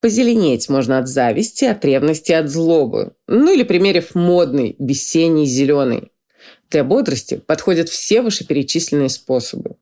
Позеленеть 0.00 0.70
можно 0.70 0.98
от 0.98 1.08
зависти, 1.08 1.66
от 1.66 1.84
ревности, 1.84 2.32
от 2.32 2.48
злобы. 2.48 3.12
Ну 3.26 3.52
или 3.52 3.64
примерив 3.64 4.14
модный 4.14 4.74
весенний 4.78 5.46
зеленый. 5.46 6.10
Для 6.70 6.84
бодрости 6.84 7.36
подходят 7.46 7.88
все 7.88 8.22
вышеперечисленные 8.22 9.10
способы. 9.10 9.76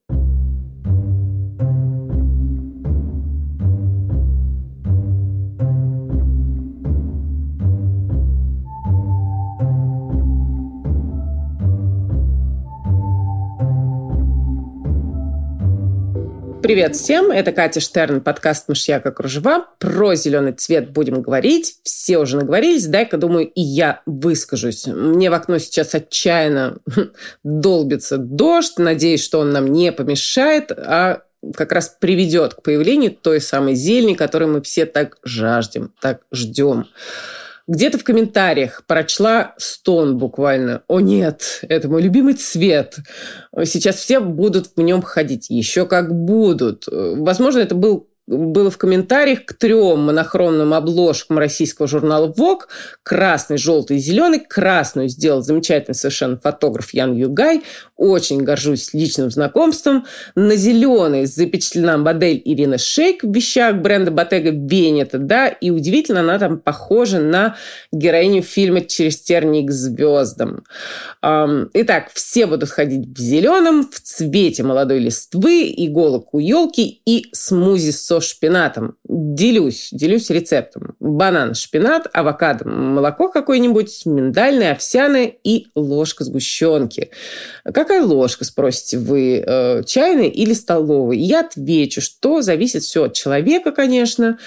Привет 16.69 16.97
всем, 16.97 17.31
это 17.31 17.53
Катя 17.53 17.81
Штерн, 17.81 18.21
подкаст 18.21 18.69
«Мышьяка 18.69 19.11
кружева». 19.11 19.69
Про 19.79 20.15
зеленый 20.17 20.53
цвет 20.53 20.91
будем 20.91 21.23
говорить. 21.23 21.79
Все 21.83 22.19
уже 22.19 22.37
наговорились, 22.37 22.87
дай-ка, 22.87 23.17
думаю, 23.17 23.47
и 23.47 23.63
я 23.63 24.03
выскажусь. 24.05 24.87
Мне 24.87 25.31
в 25.31 25.33
окно 25.33 25.57
сейчас 25.57 25.95
отчаянно 25.95 26.77
долбится 27.43 28.19
дождь. 28.19 28.75
Надеюсь, 28.77 29.25
что 29.25 29.39
он 29.39 29.51
нам 29.51 29.73
не 29.73 29.93
помешает, 29.93 30.71
а 30.73 31.23
как 31.57 31.73
раз 31.73 31.97
приведет 31.99 32.53
к 32.53 32.61
появлению 32.61 33.13
той 33.13 33.41
самой 33.41 33.75
зелени, 33.75 34.13
которой 34.13 34.45
мы 34.45 34.61
все 34.61 34.85
так 34.85 35.17
жаждем, 35.25 35.95
так 36.03 36.21
ждем. 36.33 36.85
Где-то 37.69 37.99
в 37.99 38.05
комментариях 38.05 38.83
прочла 38.87 39.55
стон 39.59 40.17
буквально. 40.17 40.83
О 40.89 41.01
нет, 41.01 41.61
это 41.69 41.89
мой 41.89 42.01
любимый 42.01 42.33
цвет. 42.35 42.97
Сейчас 43.65 43.97
все 43.97 44.21
будут 44.21 44.73
в 44.75 44.81
нем 44.81 45.03
ходить. 45.03 45.51
Еще 45.51 45.87
как 45.87 46.13
будут. 46.13 46.85
Возможно, 46.91 47.61
это 47.61 47.75
был 47.75 48.09
было 48.29 48.71
в 48.71 48.77
комментариях 48.77 49.47
к 49.47 49.55
трем 49.55 50.01
монохромным 50.01 50.75
обложкам 50.75 51.39
российского 51.39 51.89
журнала 51.89 52.29
Vogue. 52.31 52.67
Красный, 53.03 53.57
желтый 53.57 53.97
и 53.97 54.01
зеленый. 54.01 54.41
Красную 54.41 55.09
сделал 55.09 55.41
замечательный 55.41 55.95
совершенно 55.95 56.39
фотограф 56.39 56.93
Ян 56.93 57.17
Югай. 57.17 57.63
Очень 57.97 58.43
горжусь 58.43 58.93
личным 58.93 59.31
знакомством. 59.31 60.05
На 60.35 60.57
зеленый 60.57 61.25
запечатлена 61.25 61.97
модель 61.97 62.43
Ирина 62.45 62.77
Шейк 62.77 63.25
в 63.25 63.33
вещах 63.33 63.77
бренда 63.77 64.11
Bottega 64.11 64.53
Veneta. 64.53 65.17
Да, 65.17 65.49
и 65.49 65.71
удивительно, 65.71 66.21
она 66.21 66.39
там 66.39 66.59
похожа 66.59 67.21
на 67.21 67.57
героиню 67.93 68.43
фильма 68.43 68.83
«Через 68.83 69.21
тернии 69.23 69.67
к 69.67 69.71
звездам». 69.71 70.65
Итак, 71.23 72.11
все 72.13 72.47
будут 72.47 72.69
ходить 72.69 73.09
в 73.09 73.19
зеленом, 73.19 73.89
в 73.91 74.01
цвете 74.01 74.63
молодой 74.65 74.99
листвы, 74.99 75.73
иголок 75.75 76.35
у 76.35 76.39
елки 76.39 77.01
и 77.07 77.27
смузи 77.33 77.93
с 77.93 78.18
шпинатом. 78.21 78.97
Делюсь, 79.05 79.91
делюсь 79.93 80.31
рецептом. 80.31 80.95
Банан, 81.01 81.55
шпинат, 81.55 82.09
авокадо, 82.13 82.69
молоко 82.69 83.29
какое-нибудь, 83.29 84.07
миндальное, 84.07 84.73
овсяное 84.73 85.33
и 85.43 85.67
ложка 85.75 86.25
сгущенки. 86.25 87.11
Какая 87.65 88.03
ложка, 88.03 88.45
спросите 88.45 88.99
вы, 88.99 89.43
э, 89.45 89.83
чайная 89.85 90.29
или 90.29 90.53
столовая? 90.53 91.17
Я 91.17 91.41
отвечу, 91.41 92.01
что 92.01 92.43
зависит 92.43 92.83
все 92.83 93.05
от 93.05 93.15
человека, 93.15 93.73
конечно, 93.73 94.39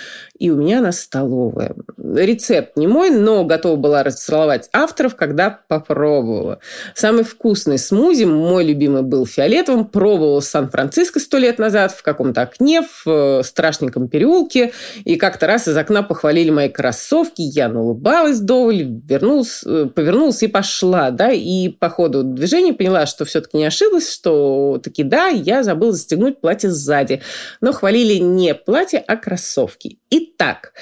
и 0.41 0.49
у 0.49 0.55
меня 0.55 0.79
она 0.79 0.91
столовая. 0.91 1.75
Рецепт 2.03 2.75
не 2.75 2.87
мой, 2.87 3.11
но 3.11 3.45
готова 3.45 3.75
была 3.75 4.01
расцеловать 4.01 4.69
авторов, 4.73 5.15
когда 5.15 5.59
попробовала. 5.67 6.57
Самый 6.95 7.23
вкусный 7.23 7.77
смузи, 7.77 8.23
мой 8.23 8.65
любимый 8.65 9.03
был 9.03 9.27
фиолетовым, 9.27 9.85
пробовала 9.85 10.41
в 10.41 10.45
Сан-Франциско 10.45 11.19
сто 11.19 11.37
лет 11.37 11.59
назад 11.59 11.91
в 11.91 12.01
каком-то 12.01 12.41
окне 12.41 12.81
в 12.81 13.03
э, 13.05 13.43
страшненьком 13.43 14.07
переулке, 14.07 14.73
и 15.05 15.15
как-то 15.15 15.45
раз 15.45 15.67
из 15.67 15.77
окна 15.77 16.01
похвалили 16.01 16.49
мои 16.49 16.69
кроссовки, 16.69 17.43
я 17.43 17.69
улыбалась 17.69 18.39
доволь, 18.39 18.81
вернулась, 18.81 19.61
э, 19.63 19.89
повернулась 19.93 20.41
и 20.41 20.47
пошла, 20.47 21.11
да, 21.11 21.29
и 21.29 21.69
по 21.69 21.91
ходу 21.91 22.23
движения 22.23 22.73
поняла, 22.73 23.05
что 23.05 23.25
все-таки 23.25 23.57
не 23.57 23.65
ошиблась, 23.65 24.11
что 24.11 24.81
таки 24.83 25.03
да, 25.03 25.27
я 25.27 25.61
забыла 25.61 25.91
застегнуть 25.91 26.41
платье 26.41 26.71
сзади, 26.71 27.21
но 27.61 27.73
хвалили 27.73 28.15
не 28.15 28.55
платье, 28.55 29.03
а 29.05 29.17
кроссовки. 29.17 29.99
Итак, 30.33 30.73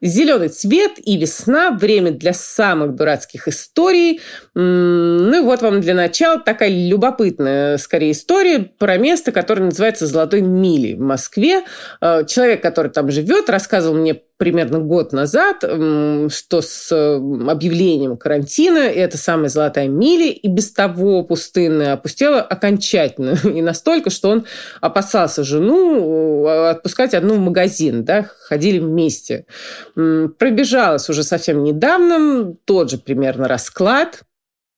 зеленый 0.00 0.48
цвет 0.48 0.92
и 0.96 1.16
весна– 1.16 1.70
время 1.80 2.10
для 2.10 2.32
самых 2.32 2.94
дурацких 2.94 3.48
историй. 3.48 4.20
Ну 4.54 5.38
и 5.38 5.42
вот 5.42 5.62
вам 5.62 5.80
для 5.80 5.94
начала 5.94 6.40
такая 6.40 6.68
любопытная, 6.68 7.78
скорее, 7.78 8.12
история 8.12 8.58
про 8.58 8.98
место, 8.98 9.32
которое 9.32 9.64
называется 9.64 10.06
«Золотой 10.06 10.42
мили» 10.42 10.94
в 10.94 11.00
Москве. 11.00 11.62
Э, 12.00 12.24
человек, 12.26 12.62
который 12.62 12.90
там 12.90 13.10
живет, 13.10 13.48
рассказывал 13.48 13.96
мне 13.96 14.20
примерно 14.38 14.80
год 14.80 15.12
назад, 15.12 15.58
что 15.60 16.60
с 16.60 16.92
объявлением 16.92 18.16
карантина 18.16 18.78
эта 18.78 19.16
самая 19.16 19.48
золотая 19.48 19.88
миля 19.88 20.30
и 20.30 20.48
без 20.48 20.72
того 20.72 21.22
пустынная 21.22 21.94
опустела 21.94 22.40
окончательно. 22.40 23.36
И 23.56 23.62
настолько, 23.62 24.10
что 24.10 24.30
он 24.30 24.46
опасался 24.80 25.44
жену 25.44 26.46
отпускать 26.46 27.14
одну 27.14 27.34
в 27.34 27.40
магазин. 27.40 28.04
Да, 28.04 28.26
ходили 28.40 28.78
вместе. 28.78 29.46
Пробежалась 29.94 31.08
уже 31.08 31.22
совсем 31.22 31.62
недавно, 31.62 32.54
тот 32.64 32.90
же 32.90 32.98
примерно 32.98 33.48
расклад. 33.48 34.22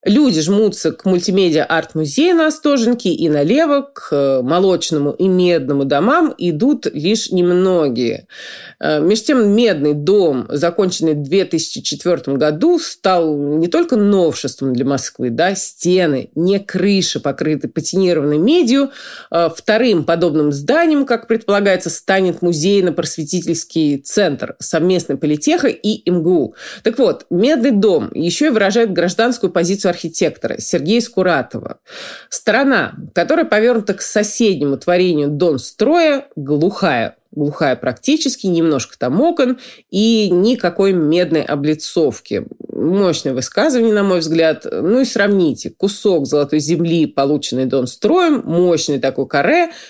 Люди 0.04 0.40
жмутся 0.40 0.92
к 0.92 1.04
мультимедиа-арт-музею 1.06 2.36
на 2.36 2.46
Остоженке 2.46 3.08
и 3.08 3.28
налево 3.28 3.90
к 3.92 4.10
э, 4.12 4.42
молочному 4.42 5.10
и 5.10 5.26
медному 5.26 5.84
домам 5.84 6.32
идут 6.38 6.86
лишь 6.92 7.32
немногие. 7.32 8.28
Э, 8.78 9.00
между 9.00 9.26
тем, 9.26 9.50
медный 9.56 9.94
дом, 9.94 10.46
законченный 10.50 11.14
в 11.14 11.24
2004 11.24 12.36
году, 12.36 12.78
стал 12.78 13.36
не 13.36 13.66
только 13.66 13.96
новшеством 13.96 14.72
для 14.72 14.84
Москвы, 14.84 15.30
да, 15.30 15.56
стены, 15.56 16.30
не 16.36 16.60
крыши, 16.60 17.18
покрыты 17.18 17.66
патинированной 17.66 18.38
медью. 18.38 18.92
Э, 19.32 19.48
вторым 19.52 20.04
подобным 20.04 20.52
зданием, 20.52 21.06
как 21.06 21.26
предполагается, 21.26 21.90
станет 21.90 22.40
музейно-просветительский 22.40 23.98
центр 23.98 24.54
совместной 24.60 25.16
политеха 25.16 25.66
и 25.66 26.08
МГУ. 26.08 26.54
Так 26.84 27.00
вот, 27.00 27.26
медный 27.30 27.72
дом 27.72 28.12
еще 28.14 28.46
и 28.46 28.50
выражает 28.50 28.92
гражданскую 28.92 29.50
позицию 29.50 29.87
архитектора 29.88 30.58
Сергея 30.58 31.00
Скуратова. 31.00 31.80
Страна, 32.28 32.94
которая 33.14 33.44
повернута 33.44 33.94
к 33.94 34.02
соседнему 34.02 34.76
творению 34.76 35.28
Донстроя, 35.28 36.26
глухая 36.36 37.16
глухая 37.30 37.76
практически, 37.76 38.46
немножко 38.46 38.98
там 38.98 39.20
окон 39.20 39.58
и 39.90 40.30
никакой 40.30 40.92
медной 40.92 41.42
облицовки. 41.42 42.46
Мощное 42.72 43.34
высказывание, 43.34 43.92
на 43.92 44.02
мой 44.02 44.20
взгляд. 44.20 44.66
Ну 44.70 45.00
и 45.00 45.04
сравните. 45.04 45.70
Кусок 45.70 46.26
золотой 46.26 46.58
земли, 46.60 47.06
полученный 47.06 47.66
Донстроем, 47.66 48.42
мощный 48.44 48.98
такой 48.98 49.28
каре– 49.28 49.70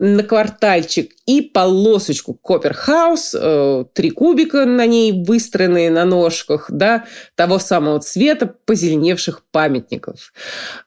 на 0.00 0.22
квартальчик 0.22 1.10
и 1.26 1.42
полосочку 1.42 2.34
Копперхаус, 2.34 3.34
э, 3.38 3.84
три 3.92 4.10
кубика 4.10 4.64
на 4.64 4.86
ней 4.86 5.24
выстроенные 5.24 5.90
на 5.90 6.04
ножках, 6.04 6.66
да, 6.70 7.04
того 7.34 7.58
самого 7.58 7.98
цвета 8.00 8.54
позеленевших 8.64 9.42
памятников. 9.50 10.32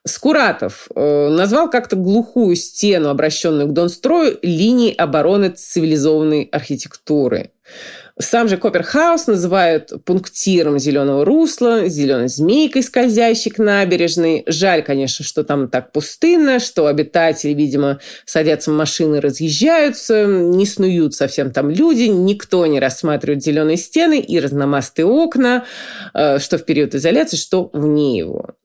Скуратов 0.05 0.88
э, 0.95 1.29
назвал 1.29 1.69
как-то 1.69 1.97
глухую 1.97 2.55
стену, 2.55 3.09
обращенную 3.09 3.67
к 3.67 3.73
Донстрою, 3.73 4.39
линией 4.41 4.94
обороны 4.94 5.49
цивилизованной 5.49 6.43
архитектуры. 6.51 7.51
Сам 8.19 8.47
же 8.47 8.57
Копперхаус 8.57 9.27
называют 9.27 9.91
пунктиром 10.05 10.79
зеленого 10.79 11.25
русла, 11.25 11.88
зеленой 11.88 12.27
змейкой, 12.27 12.83
скользящей 12.83 13.51
к 13.51 13.57
набережной. 13.57 14.44
Жаль, 14.47 14.83
конечно, 14.83 15.23
что 15.23 15.44
там 15.44 15.69
так 15.69 15.91
пустынно, 15.91 16.59
что 16.59 16.88
обитатели, 16.88 17.53
видимо, 17.53 17.99
садятся 18.25 18.72
в 18.72 18.75
машины, 18.75 19.22
разъезжаются, 19.22 20.25
не 20.25 20.66
снуют 20.66 21.13
совсем 21.13 21.51
там 21.51 21.69
люди, 21.69 22.03
никто 22.03 22.66
не 22.66 22.79
рассматривает 22.79 23.44
зеленые 23.44 23.77
стены 23.77 24.19
и 24.19 24.39
разномастые 24.39 25.05
окна, 25.05 25.66
э, 26.14 26.40
что 26.40 26.57
в 26.57 26.66
период 26.66 26.96
изоляции, 26.96 27.37
что 27.37 27.69
вне 27.73 28.17
его. 28.17 28.55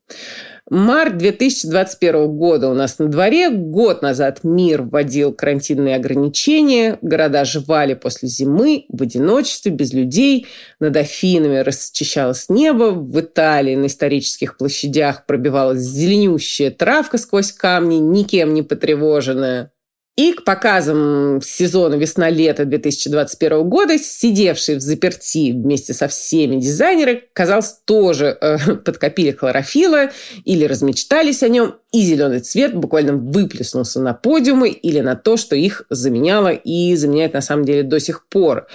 Март 0.68 1.16
2021 1.16 2.26
года 2.36 2.68
у 2.68 2.74
нас 2.74 2.98
на 2.98 3.06
дворе. 3.06 3.50
Год 3.50 4.02
назад 4.02 4.40
мир 4.42 4.82
вводил 4.82 5.32
карантинные 5.32 5.94
ограничения. 5.94 6.98
Города 7.02 7.44
жевали 7.44 7.94
после 7.94 8.28
зимы 8.28 8.84
в 8.88 9.00
одиночестве, 9.00 9.70
без 9.70 9.92
людей. 9.92 10.48
Над 10.80 10.96
Афинами 10.96 11.58
расчищалось 11.58 12.48
небо. 12.48 12.90
В 12.90 13.20
Италии 13.20 13.76
на 13.76 13.86
исторических 13.86 14.56
площадях 14.56 15.24
пробивалась 15.26 15.82
зеленющая 15.82 16.72
травка 16.72 17.18
сквозь 17.18 17.52
камни, 17.52 17.96
никем 17.96 18.52
не 18.52 18.62
потревоженная. 18.62 19.70
И 20.16 20.32
к 20.32 20.44
показам 20.44 21.42
сезона 21.42 21.96
весна-лето 21.96 22.64
2021 22.64 23.68
года 23.68 23.98
сидевшие 23.98 24.78
в 24.78 24.80
заперти 24.80 25.52
вместе 25.52 25.92
со 25.92 26.08
всеми 26.08 26.56
дизайнеры, 26.56 27.24
казалось, 27.34 27.80
тоже 27.84 28.36
э, 28.40 28.76
подкопили 28.84 29.32
хлорофила 29.32 30.10
или 30.46 30.64
размечтались 30.64 31.42
о 31.42 31.48
нем, 31.48 31.74
и 31.96 32.02
зеленый 32.02 32.40
цвет 32.40 32.74
буквально 32.74 33.14
выплеснулся 33.14 34.00
на 34.00 34.12
подиумы 34.12 34.68
или 34.68 35.00
на 35.00 35.16
то, 35.16 35.36
что 35.36 35.56
их 35.56 35.82
заменяло 35.88 36.52
и 36.52 36.94
заменяет 36.96 37.32
на 37.32 37.40
самом 37.40 37.64
деле 37.64 37.82
до 37.82 37.98
сих 38.00 38.26
пор. 38.26 38.66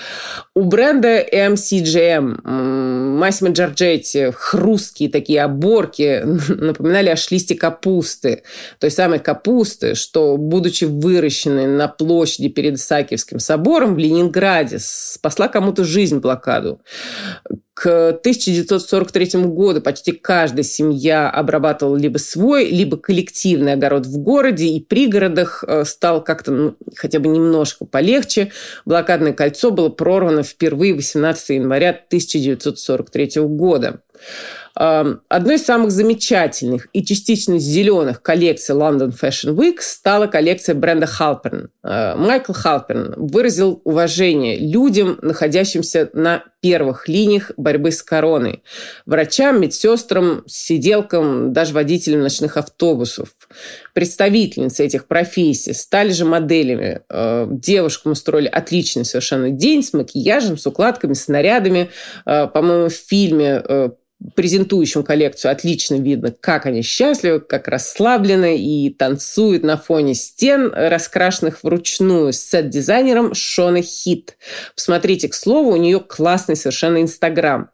У 0.56 0.64
бренда 0.64 1.22
MCGM, 1.22 2.42
Массимо 2.44 3.52
Джорджетти, 3.52 4.32
хрусткие 4.34 5.10
такие 5.10 5.44
оборки 5.44 6.22
напоминали 6.50 7.10
о 7.10 7.16
шлисте 7.16 7.56
капусты. 7.56 8.44
Той 8.80 8.90
самой 8.92 9.20
капусты, 9.20 9.96
что, 9.96 10.38
будучи 10.38 10.86
выращенной 10.86 11.68
на 11.68 11.88
площади 11.88 12.50
перед 12.50 12.76
Исаакиевским 12.76 13.40
собором 13.40 13.96
в 13.96 13.98
Ленинграде, 13.98 14.78
спасла 14.80 15.48
кому-то 15.48 15.84
жизнь 15.84 16.20
блокаду. 16.20 16.82
К 17.74 18.10
1943 18.10 19.46
году 19.46 19.82
почти 19.82 20.12
каждая 20.12 20.64
семья 20.64 21.30
обрабатывала 21.30 21.96
либо 21.96 22.18
свой, 22.18 22.70
либо 22.70 22.98
коллективный 22.98 23.74
огород 23.74 24.06
в 24.06 24.18
городе, 24.18 24.66
и 24.66 24.84
пригородах 24.84 25.64
э, 25.66 25.86
стал 25.86 26.22
как-то 26.22 26.52
ну, 26.52 26.76
хотя 26.98 27.20
бы 27.20 27.30
немножко 27.30 27.86
полегче. 27.86 28.52
Блокадное 28.86 29.32
кольцо 29.32 29.72
было 29.72 29.88
прорвано 29.88 30.44
впервые 30.44 30.94
18 30.94 31.50
января 31.50 31.90
1943 31.92 33.42
года. 33.44 34.02
Одной 34.74 35.56
из 35.56 35.66
самых 35.66 35.92
замечательных 35.92 36.88
и 36.94 37.04
частично 37.04 37.60
зеленых 37.60 38.22
коллекций 38.22 38.76
London 38.76 39.14
Fashion 39.14 39.56
Week 39.56 39.78
стала 39.80 40.28
коллекция 40.28 40.76
бренда 40.76 41.08
Halpern. 41.08 41.70
Э, 41.84 42.16
Майкл 42.16 42.54
Халперн 42.54 43.16
выразил 43.18 43.82
уважение 43.84 44.58
людям, 44.58 45.20
находящимся 45.22 46.10
на 46.14 46.44
первых 46.62 47.08
линиях 47.08 47.52
борьбы 47.58 47.92
с 47.92 48.04
короной. 48.04 48.64
Врачам, 49.06 49.60
медсестрам, 49.60 50.44
сиделкам, 50.48 51.54
даже 51.54 51.74
водителям 51.74 52.22
ночных 52.22 52.56
автобусов. 52.58 53.30
Представительницы 53.94 54.86
этих 54.86 55.08
профессий 55.08 55.74
стали 55.74 56.12
же 56.12 56.24
моделями. 56.26 57.02
Э, 57.10 57.48
девушкам 57.50 58.14
устроили 58.14 58.48
отличный 58.48 59.06
совершенно 59.06 59.50
день 59.50 59.84
с 59.84 59.94
макияжем, 59.94 60.58
с 60.58 60.68
укладками, 60.68 61.14
с 61.14 61.28
нарядами. 61.28 61.90
Э, 62.26 62.48
по-моему, 62.48 62.90
в 62.90 62.94
фильме 62.94 63.64
презентующим 64.36 65.04
коллекцию 65.04 65.52
отлично 65.52 65.96
видно, 65.96 66.32
как 66.32 66.66
они 66.66 66.82
счастливы, 66.82 67.40
как 67.40 67.68
расслаблены 67.68 68.58
и 68.58 68.90
танцуют 68.90 69.64
на 69.64 69.78
фоне 69.78 70.14
стен, 70.14 70.72
раскрашенных 70.74 71.64
вручную 71.64 72.34
с 72.34 72.38
сет-дизайнером 72.38 73.34
Шона 73.34 73.82
Хит. 73.82 74.38
Посмотрите, 74.76 75.28
к 75.28 75.34
слову, 75.34 75.72
у 75.72 75.76
нее 75.76 76.00
классный 76.00 76.56
совершенно 76.56 77.02
Инстаграм. 77.02 77.70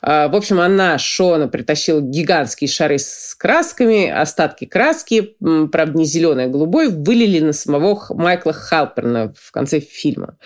А, 0.00 0.28
в 0.28 0.36
общем, 0.36 0.60
она, 0.60 0.98
Шона, 0.98 1.48
притащила 1.48 2.00
гигантские 2.00 2.68
шары 2.68 2.98
с 2.98 3.34
красками, 3.34 4.08
остатки 4.08 4.64
краски, 4.64 5.36
правда, 5.70 5.98
не 5.98 6.04
зеленый, 6.04 6.44
а 6.44 6.48
голубой, 6.48 6.88
вылили 6.88 7.40
на 7.40 7.52
самого 7.52 7.90
Майкла 8.10 8.52
Халперна 8.52 9.34
в 9.36 9.52
конце 9.52 9.80
фильма. 9.80 10.36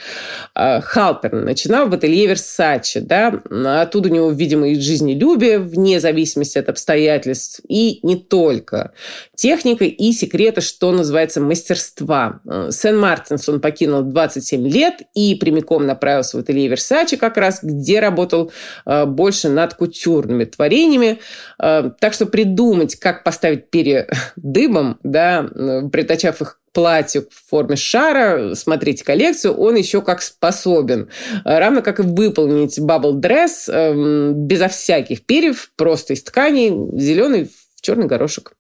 А, 0.54 0.80
Халперн 0.80 1.44
начинал 1.44 1.88
в 1.88 1.94
ателье 1.94 2.26
Версаче, 2.26 3.00
да, 3.00 3.40
оттуда 3.82 4.08
у 4.08 4.12
него, 4.12 4.30
видимо, 4.30 4.68
и 4.68 4.80
жизнелюбие, 4.80 5.44
хобби 5.44 5.56
вне 5.56 6.00
зависимости 6.00 6.58
от 6.58 6.69
обстоятельств. 6.69 7.61
И 7.69 8.00
не 8.02 8.17
только. 8.17 8.93
Техника 9.35 9.85
и 9.85 10.12
секреты, 10.12 10.61
что 10.61 10.93
называется, 10.93 11.41
мастерства. 11.41 12.41
Э, 12.46 12.69
Сен-Мартинс 12.70 13.49
он 13.49 13.61
покинул 13.61 14.02
27 14.02 14.67
лет 14.67 15.02
и 15.14 15.35
прямиком 15.35 15.87
направился 15.87 16.37
в 16.37 16.41
ателье 16.41 16.69
Версачи 16.69 17.17
как 17.17 17.37
раз, 17.37 17.61
где 17.62 18.00
работал 18.00 18.52
э, 18.87 19.06
больше 19.06 19.49
над 19.49 19.75
кутюрными 19.75 20.44
творениями. 20.44 21.20
Э, 21.58 21.91
так 21.99 22.14
что 22.14 22.26
придумать, 22.26 22.96
как 22.96 23.25
поставить 23.25 23.70
перья 23.70 24.06
дыбом, 24.37 24.99
да, 25.02 25.49
притачав 25.93 26.41
их 26.41 26.61
платье 26.74 27.22
в 27.22 27.48
форме 27.48 27.76
шара, 27.76 28.54
смотрите 28.54 29.04
коллекцию, 29.04 29.54
он 29.54 29.76
еще 29.76 30.02
как 30.02 30.20
способен. 30.20 31.08
Равно 31.44 31.80
как 31.80 32.00
и 32.00 32.02
выполнить 32.02 32.78
бабл 32.78 33.14
дресс 33.14 33.68
эм, 33.68 34.46
безо 34.46 34.68
всяких 34.68 35.24
перьев, 35.24 35.70
просто 35.76 36.12
из 36.12 36.22
ткани, 36.22 36.68
зеленый 37.00 37.44
в 37.44 37.80
черный 37.80 38.06
горошек. 38.06 38.54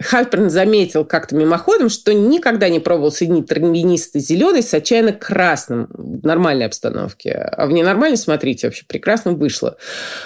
Хальперн 0.00 0.50
заметил 0.50 1.04
как-то 1.04 1.34
мимоходом, 1.36 1.88
что 1.88 2.12
никогда 2.12 2.68
не 2.68 2.80
пробовал 2.80 3.12
соединить 3.12 3.46
травянистый 3.46 4.20
зеленый 4.20 4.62
с 4.62 4.74
отчаянно 4.74 5.12
красным 5.12 5.88
в 5.90 6.26
нормальной 6.26 6.66
обстановке. 6.66 7.32
А 7.32 7.66
в 7.66 7.72
ненормальной, 7.72 8.16
смотрите, 8.16 8.66
вообще 8.66 8.84
прекрасно 8.86 9.32
вышло. 9.32 9.76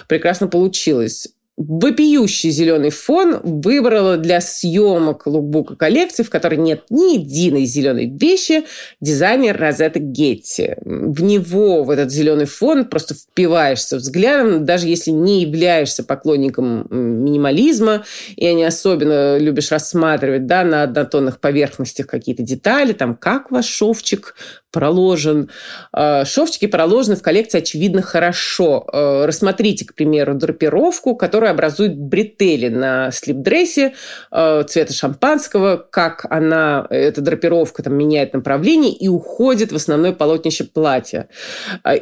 Прекрасно 0.09 0.49
получилось 0.49 1.29
вопиющий 1.57 2.51
зеленый 2.51 2.91
фон 2.91 3.41
выбрала 3.43 4.17
для 4.19 4.41
съемок 4.41 5.27
лукбука 5.27 5.75
коллекции, 5.75 6.23
в 6.23 6.31
которой 6.31 6.57
нет 6.57 6.85
ни 6.91 7.15
единой 7.15 7.65
зеленой 7.65 8.07
вещи, 8.09 8.65
дизайнер 9.01 9.57
Розетта 9.57 9.99
Гетти. 9.99 10.75
В 10.83 11.23
него, 11.23 11.83
в 11.85 11.91
этот 11.91 12.11
зеленый 12.11 12.45
фон, 12.45 12.85
просто 12.85 13.15
впиваешься 13.15 13.97
взглядом, 13.97 14.67
даже 14.67 14.87
если 14.87 15.11
не 15.11 15.43
являешься 15.43 16.05
поклонником 16.05 16.87
минимализма 16.91 18.05
и 18.37 18.53
не 18.53 18.65
особенно 18.65 19.39
любишь 19.39 19.73
рассматривать 19.73 20.47
да, 20.47 20.63
на 20.63 20.83
однотонных 20.83 21.41
поверхностях 21.41 22.07
какие-то 22.07 22.43
детали, 22.43 22.93
там, 22.93 23.17
как 23.17 23.51
ваш 23.51 23.67
шовчик 23.67 24.35
проложен. 24.77 25.49
А, 25.91 26.27
шовчики 26.27 26.67
проложены 26.67 27.17
в 27.17 27.23
коллекции, 27.23 27.59
очевидно, 27.61 28.03
хорошо. 28.03 28.87
А, 28.93 29.27
рассмотрите, 29.27 29.87
к 29.87 29.95
примеру, 29.95 30.35
драпировку, 30.35 31.17
которая 31.17 31.53
образует 31.53 31.97
бретели 31.97 32.69
на 32.69 33.11
слип-дрессе 33.11 33.95
а, 34.31 34.65
цвета 34.65 34.93
шампанского, 34.93 35.79
как 35.79 36.27
она, 36.29 36.87
эта 36.91 37.23
драпировка 37.23 37.83
там 37.83 37.95
меняет 37.95 38.35
направление 38.35 38.93
и 38.93 39.09
уходит 39.09 39.73
в 39.73 39.77
основное 39.77 40.13
полотнище 40.13 40.65
платья. 40.65 41.29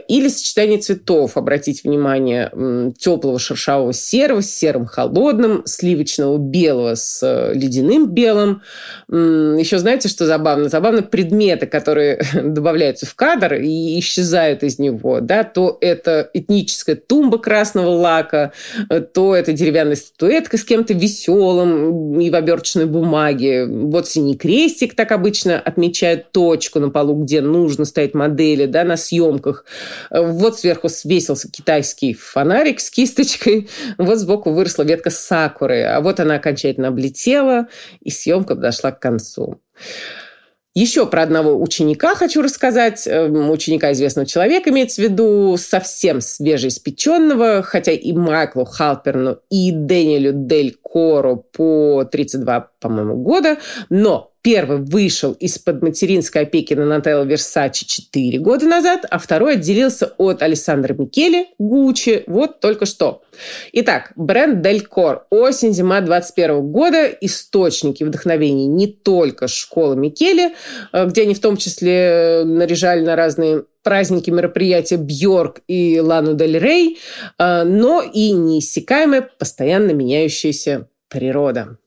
Или 0.09 0.26
сочетание 0.26 0.79
цветов. 0.79 1.37
Обратите 1.37 1.88
внимание, 1.88 2.93
теплого 2.99 3.38
шершавого 3.38 3.93
серого 3.93 4.41
с 4.41 4.50
серым 4.50 4.87
холодным, 4.87 5.62
сливочного 5.65 6.38
белого 6.38 6.97
с 6.97 7.23
э, 7.23 7.55
ледяным 7.55 8.09
белым. 8.09 8.62
Еще 9.09 9.79
знаете, 9.79 10.09
что 10.09 10.26
забавно? 10.26 10.69
Забавно 10.69 11.03
предметы, 11.03 11.67
которые 11.67 12.21
добавляются 12.64 13.05
в 13.05 13.14
кадр 13.14 13.55
и 13.55 13.99
исчезают 13.99 14.62
из 14.62 14.78
него, 14.78 15.20
да, 15.20 15.44
то 15.44 15.76
это 15.82 16.31
этническая 16.32 16.96
тумба 16.96 17.37
красного 17.37 17.90
лака, 17.90 18.52
то 19.12 19.37
это 19.37 19.52
деревянная 19.52 19.96
статуэтка 19.96 20.56
с 20.56 20.64
кем-то 20.64 20.94
веселым 20.94 22.19
и 22.19 22.31
в 22.31 22.34
оберточной 22.34 22.87
бумаге. 22.87 23.66
Вот 23.66 24.08
синий 24.08 24.34
крестик 24.34 24.94
так 24.94 25.12
обычно 25.12 25.61
отмечают 25.61 26.32
точку 26.32 26.81
на 26.81 26.88
полу, 26.88 27.22
где 27.22 27.43
нужно 27.43 27.84
стоять 27.84 28.14
модели, 28.14 28.64
да, 28.64 28.82
на 28.84 28.96
съемках. 28.96 29.66
Вот 30.11 30.58
сверху 30.58 30.88
свесился 30.88 31.50
китайский 31.50 32.14
фонарик 32.14 32.80
с 32.80 32.88
кисточкой, 32.88 33.68
вот 33.99 34.16
сбоку 34.18 34.52
выросла 34.52 34.85
ветка 34.85 35.11
сакуры, 35.11 35.83
а 35.83 36.00
вот 36.00 36.18
она 36.18 36.37
окончательно 36.37 36.88
облетела, 36.88 37.68
и 38.00 38.11
съемка 38.11 38.54
подошла 38.54 38.90
к 38.90 39.00
концу. 39.00 39.61
Еще 40.75 41.07
про 41.07 41.23
одного 41.23 41.61
ученика 41.61 42.16
хочу 42.16 42.43
рассказать. 42.43 43.07
Эм, 43.07 43.49
ученика 43.50 43.93
известного 43.93 44.26
человека 44.26 44.71
имеется 44.71 45.00
в 45.00 45.04
виду 45.04 45.57
совсем 45.57 46.21
свежеиспеченного, 46.21 47.62
хотя 47.62 47.93
и 47.93 48.12
Майклу 48.12 48.64
Халперну, 48.64 49.38
и 49.50 49.71
Дэниелю 49.71 50.33
Дель 50.35 50.76
Коро 50.83 51.37
по 51.37 52.04
32, 52.04 52.71
по-моему, 52.81 53.16
года. 53.16 53.59
Но 53.88 54.34
Первый 54.45 54.77
вышел 54.77 55.33
из-под 55.33 55.81
материнской 55.81 56.43
опеки 56.43 56.75
на 56.75 56.85
Нателло 56.85 57.25
Версачи 57.25 57.87
4 57.87 58.39
года 58.41 58.67
назад, 58.67 59.07
а 59.09 59.19
второй 59.19 59.55
отделился 59.55 60.13
от 60.19 60.43
Александра 60.43 60.93
Микеле, 60.93 61.47
Гуччи, 61.59 62.25
вот 62.27 62.61
только 62.61 62.85
что. 62.85 63.23
Итак, 63.73 64.13
бренд 64.17 64.61
Делькор. 64.61 65.27
Осень-зима 65.31 66.03
21 66.03 66.61
года. 66.71 67.07
Источники 67.23 68.05
вдохновений 68.05 68.67
не 68.67 68.87
только 68.87 69.49
школа 69.49 69.95
Микеле, 69.95 70.53
э, 70.93 71.07
где 71.07 71.23
они 71.23 71.35
в 71.35 71.41
том 71.41 71.57
числе 71.57 72.43
наряжали 72.45 73.01
на 73.01 73.17
разные 73.17 73.65
праздники, 73.83 74.29
мероприятия 74.29 74.99
Бьорк 74.99 75.63
и 75.69 75.99
Лану 76.01 76.35
Дель 76.35 76.59
Рей, 76.59 76.99
э, 77.39 77.63
но 77.63 78.03
и 78.03 78.33
неиссякаемая, 78.33 79.27
постоянно 79.39 79.93
меняющаяся 79.93 80.87
природа. 81.09 81.79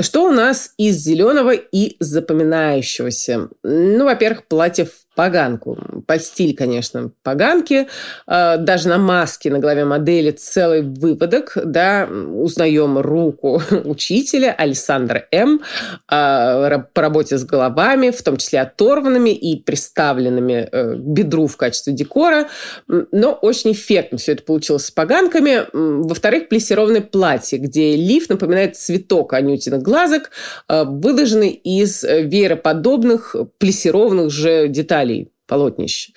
Что 0.00 0.24
у 0.24 0.30
нас 0.30 0.74
из 0.78 0.96
зеленого 0.96 1.52
и 1.54 1.96
запоминающегося? 1.98 3.48
Ну, 3.64 4.04
во-первых, 4.04 4.46
платье 4.46 4.84
в 4.84 5.07
поганку. 5.18 5.76
Под 6.06 6.22
стиль, 6.22 6.54
конечно, 6.54 7.10
поганки. 7.24 7.88
А, 8.28 8.56
даже 8.56 8.88
на 8.88 8.98
маске 8.98 9.50
на 9.50 9.58
голове 9.58 9.84
модели 9.84 10.30
целый 10.30 10.82
выводок. 10.82 11.58
Да, 11.64 12.08
узнаем 12.08 12.98
руку 12.98 13.60
учителя 13.84 14.54
Александра 14.56 15.26
М. 15.32 15.60
А, 16.06 16.78
по 16.94 17.02
работе 17.02 17.36
с 17.36 17.44
головами, 17.44 18.10
в 18.10 18.22
том 18.22 18.36
числе 18.36 18.60
оторванными 18.60 19.30
и 19.30 19.60
приставленными 19.60 20.68
э, 20.70 20.94
к 20.94 20.98
бедру 20.98 21.48
в 21.48 21.56
качестве 21.56 21.92
декора. 21.92 22.46
Но 22.86 23.32
очень 23.32 23.72
эффектно 23.72 24.18
все 24.18 24.34
это 24.34 24.44
получилось 24.44 24.84
с 24.84 24.92
поганками. 24.92 25.66
Во-вторых, 25.72 26.48
плессированное 26.48 27.00
платье, 27.00 27.58
где 27.58 27.96
лиф 27.96 28.28
напоминает 28.28 28.76
цветок 28.76 29.32
анютиных 29.32 29.82
глазок, 29.82 30.30
э, 30.68 30.84
выложенный 30.84 31.50
из 31.50 32.04
веероподобных 32.04 33.34
плессированных 33.58 34.30
же 34.30 34.68
деталей 34.68 35.07
деталей 35.08 35.32
полотнище. 35.46 36.12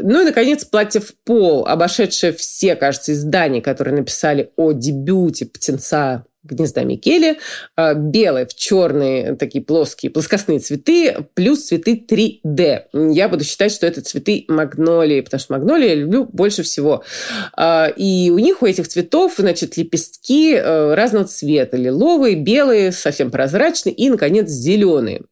Ну 0.00 0.22
и, 0.22 0.24
наконец, 0.24 0.64
платье 0.64 1.02
в 1.02 1.14
пол, 1.24 1.66
обошедшее 1.66 2.32
все, 2.32 2.76
кажется, 2.76 3.12
издания, 3.12 3.60
которые 3.60 3.94
написали 3.94 4.52
о 4.56 4.72
дебюте 4.72 5.44
птенца 5.44 6.24
гнезда 6.42 6.84
Микеле. 6.84 7.36
А, 7.76 7.92
белые 7.92 8.46
в 8.46 8.54
черные 8.54 9.36
такие 9.36 9.62
плоские, 9.62 10.10
плоскостные 10.10 10.60
цветы, 10.60 11.14
плюс 11.34 11.66
цветы 11.66 12.02
3D. 12.10 13.12
Я 13.12 13.28
буду 13.28 13.44
считать, 13.44 13.70
что 13.70 13.86
это 13.86 14.00
цветы 14.00 14.46
магнолии, 14.48 15.20
потому 15.20 15.38
что 15.38 15.52
магнолии 15.52 15.88
я 15.90 15.94
люблю 15.96 16.24
больше 16.24 16.62
всего. 16.62 17.04
А, 17.52 17.92
и 17.94 18.30
у 18.30 18.38
них, 18.38 18.62
у 18.62 18.66
этих 18.66 18.88
цветов, 18.88 19.34
значит, 19.36 19.76
лепестки 19.76 20.54
э, 20.54 20.94
разного 20.94 21.26
цвета. 21.26 21.76
Лиловые, 21.76 22.36
белые, 22.36 22.92
совсем 22.92 23.30
прозрачные 23.30 23.94
и, 23.94 24.08
наконец, 24.08 24.48
зеленые 24.48 25.24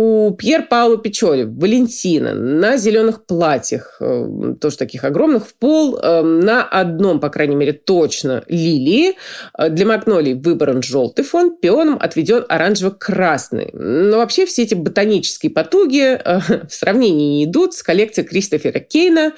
у 0.00 0.30
Пьер 0.30 0.68
Паула 0.68 0.96
Пичоли, 0.96 1.42
Валентина, 1.42 2.32
на 2.32 2.76
зеленых 2.76 3.26
платьях, 3.26 3.96
э, 3.98 4.54
тоже 4.60 4.76
таких 4.76 5.02
огромных, 5.02 5.48
в 5.48 5.54
пол, 5.54 5.98
э, 5.98 6.22
на 6.22 6.62
одном, 6.62 7.18
по 7.18 7.30
крайней 7.30 7.56
мере, 7.56 7.72
точно 7.72 8.44
лилии. 8.46 9.16
Э, 9.58 9.70
для 9.70 9.86
магнолий 9.86 10.34
выбран 10.34 10.84
желтый 10.84 11.24
фон, 11.24 11.56
пионом 11.56 11.98
отведен 12.00 12.44
оранжево-красный. 12.48 13.70
Но 13.72 14.18
вообще 14.18 14.46
все 14.46 14.62
эти 14.62 14.74
ботанические 14.74 15.50
потуги 15.50 16.20
в 16.68 16.72
сравнении 16.72 17.38
не 17.38 17.44
идут 17.46 17.74
с 17.74 17.82
коллекцией 17.82 18.28
Кристофера 18.28 18.78
Кейна 18.78 19.32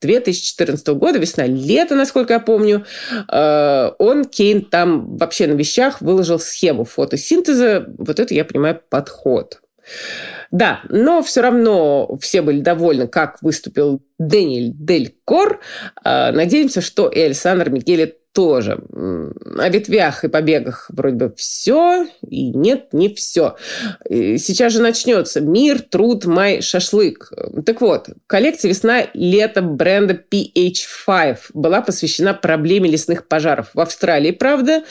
2014 0.00 0.86
года, 0.88 1.18
весна-лето, 1.18 1.94
насколько 1.94 2.34
я 2.34 2.40
помню, 2.40 2.84
э, 3.30 3.90
он, 3.98 4.24
Кейн, 4.24 4.64
там 4.64 5.16
вообще 5.16 5.46
на 5.46 5.54
вещах 5.54 6.00
выложил 6.00 6.38
схему 6.38 6.84
фотосинтеза. 6.84 7.86
Вот 7.98 8.20
это, 8.20 8.34
я 8.34 8.44
понимаю, 8.44 8.80
подход. 8.88 9.60
Да, 10.50 10.80
но 10.88 11.22
все 11.22 11.42
равно 11.42 12.16
все 12.20 12.42
были 12.42 12.60
довольны, 12.60 13.06
как 13.06 13.42
выступил 13.42 14.02
Дэниэль 14.18 14.72
Дель 14.74 15.14
Кор. 15.24 15.60
Э, 16.04 16.30
надеемся, 16.32 16.80
что 16.80 17.08
и 17.08 17.20
Александр 17.20 17.70
Микеле 17.70 18.16
тоже. 18.38 18.78
О 19.58 19.68
ветвях 19.68 20.22
и 20.22 20.28
побегах 20.28 20.86
вроде 20.90 21.16
бы 21.16 21.34
все, 21.36 22.06
и 22.24 22.50
нет, 22.50 22.92
не 22.92 23.12
все. 23.12 23.56
Сейчас 24.08 24.74
же 24.74 24.80
начнется 24.80 25.40
мир, 25.40 25.80
труд, 25.80 26.24
май, 26.24 26.62
шашлык. 26.62 27.32
Так 27.66 27.80
вот, 27.80 28.10
коллекция 28.28 28.68
весна-лето 28.68 29.60
бренда 29.60 30.22
PH5 30.30 31.38
была 31.52 31.80
посвящена 31.80 32.32
проблеме 32.32 32.88
лесных 32.88 33.26
пожаров 33.26 33.70
в 33.74 33.80
Австралии, 33.80 34.30
правда, 34.30 34.84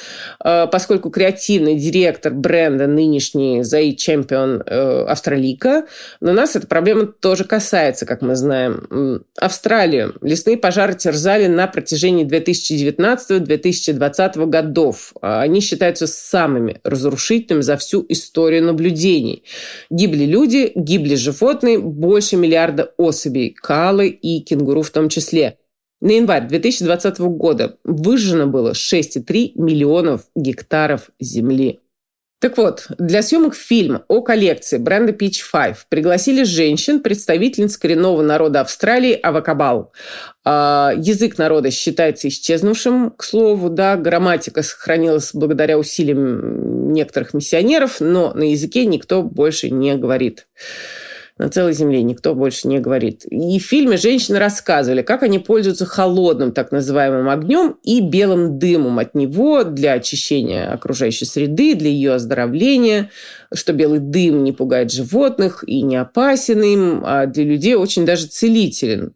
э, 0.44 0.68
поскольку 0.70 1.10
креативный 1.10 1.76
директор 1.76 2.34
бренда, 2.34 2.86
нынешний 2.88 3.64
ЗАИ 3.64 3.96
чемпион 3.96 4.62
э, 4.66 5.06
Австралийка, 5.06 5.86
но 6.20 6.34
нас 6.34 6.58
эта 6.58 6.68
проблема 6.68 7.06
тоже 7.06 7.46
касается, 7.46 8.06
как 8.06 8.22
мы 8.22 8.36
знаем. 8.36 9.24
Австралию 9.40 10.16
лесные 10.20 10.58
пожары 10.58 10.96
терзали 10.96 11.48
на 11.48 11.68
протяжении 11.68 12.26
2019 12.26 13.37
2020 13.40 14.38
годов. 14.50 15.14
Они 15.22 15.62
считаются 15.62 16.08
самыми 16.08 16.80
разрушительными 16.84 17.62
за 17.62 17.78
всю 17.78 18.06
историю 18.10 18.64
наблюдений. 18.64 19.44
Гибли 19.90 20.26
люди, 20.26 20.72
гибли 20.76 21.16
животные, 21.16 21.80
больше 21.80 22.36
миллиарда 22.36 22.94
особей, 22.98 23.52
калы 23.52 24.10
и 24.10 24.42
кенгуру 24.42 24.82
в 24.82 24.90
том 24.92 25.10
числе. 25.10 25.58
На 26.00 26.12
январь 26.12 26.48
2020 26.48 27.20
года 27.20 27.78
выжжено 27.84 28.46
было 28.46 28.74
6,3 28.74 29.54
миллионов 29.56 30.28
гектаров 30.36 31.10
земли. 31.20 31.80
Так 32.40 32.58
вот, 32.58 32.86
для 33.00 33.24
съемок 33.24 33.56
фильма 33.56 34.04
о 34.08 34.22
коллекции 34.22 34.78
бренда 34.78 35.12
Peach 35.12 35.38
Five 35.52 35.78
пригласили 35.90 36.44
женщин, 36.44 37.02
представительниц 37.02 37.78
коренного 37.78 38.22
народа 38.22 38.62
Австралии 38.62 39.14
Авакабал. 39.14 39.92
А, 40.46 40.94
язык 40.96 41.40
народа 41.40 41.72
считается 41.72 42.28
исчезнувшим, 42.28 43.10
к 43.12 43.24
слову, 43.24 43.70
да, 43.70 43.98
грамматика 43.98 44.62
сохранилась 44.62 45.32
благодаря 45.34 45.80
усилиям 45.80 46.94
некоторых 46.94 47.34
миссионеров, 47.34 48.00
но 48.02 48.34
на 48.36 48.52
языке 48.52 48.86
никто 48.86 49.24
больше 49.24 49.72
не 49.72 49.96
говорит 49.96 50.48
на 51.38 51.50
целой 51.50 51.74
земле 51.74 52.02
никто 52.02 52.34
больше 52.34 52.68
не 52.68 52.80
говорит. 52.80 53.24
И 53.30 53.60
в 53.60 53.64
фильме 53.64 53.98
женщины 53.98 54.40
рассказывали, 54.40 55.02
как 55.02 55.24
они 55.24 55.40
пользуются 55.40 55.86
холодным 55.86 56.52
так 56.52 56.72
называемым 56.72 57.30
огнем 57.30 57.78
и 57.84 58.02
белым 58.02 58.58
дымом 58.58 59.00
от 59.00 59.16
него 59.16 59.64
для 59.64 59.94
очищения 59.94 60.72
окружающей 60.72 61.26
среды, 61.26 61.76
для 61.76 61.90
ее 61.90 62.14
оздоровления, 62.14 63.12
что 63.54 63.74
белый 63.74 64.00
дым 64.00 64.44
не 64.44 64.52
пугает 64.52 64.92
животных 64.92 65.64
и 65.68 65.82
не 65.82 65.98
опасен 65.98 66.62
им, 66.62 67.04
а 67.06 67.26
для 67.26 67.44
людей 67.44 67.76
очень 67.76 68.06
даже 68.06 68.28
целителен. 68.28 69.14